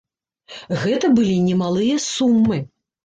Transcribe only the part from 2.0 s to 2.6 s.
сумы.